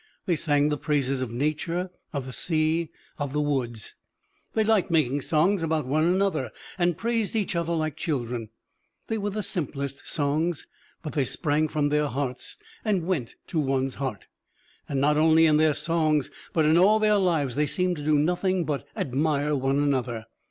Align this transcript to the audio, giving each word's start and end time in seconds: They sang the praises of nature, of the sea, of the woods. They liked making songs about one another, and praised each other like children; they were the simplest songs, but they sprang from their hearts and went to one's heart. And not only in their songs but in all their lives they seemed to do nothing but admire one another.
They 0.25 0.35
sang 0.35 0.69
the 0.69 0.79
praises 0.79 1.21
of 1.21 1.29
nature, 1.29 1.91
of 2.11 2.25
the 2.25 2.33
sea, 2.33 2.89
of 3.19 3.33
the 3.33 3.39
woods. 3.39 3.93
They 4.55 4.63
liked 4.63 4.89
making 4.89 5.21
songs 5.21 5.61
about 5.61 5.85
one 5.85 6.05
another, 6.05 6.49
and 6.79 6.97
praised 6.97 7.35
each 7.35 7.55
other 7.55 7.75
like 7.75 7.97
children; 7.97 8.49
they 9.09 9.19
were 9.19 9.29
the 9.29 9.43
simplest 9.43 10.07
songs, 10.07 10.65
but 11.03 11.13
they 11.13 11.23
sprang 11.23 11.67
from 11.67 11.89
their 11.89 12.07
hearts 12.07 12.57
and 12.83 13.05
went 13.05 13.35
to 13.45 13.59
one's 13.59 13.93
heart. 14.01 14.25
And 14.89 14.99
not 14.99 15.17
only 15.17 15.45
in 15.45 15.57
their 15.57 15.75
songs 15.75 16.31
but 16.51 16.65
in 16.65 16.79
all 16.79 16.97
their 16.97 17.17
lives 17.17 17.53
they 17.53 17.67
seemed 17.67 17.97
to 17.97 18.03
do 18.03 18.17
nothing 18.17 18.65
but 18.65 18.87
admire 18.95 19.53
one 19.55 19.77
another. 19.77 20.25